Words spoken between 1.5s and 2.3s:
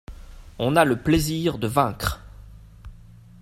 de vaincre.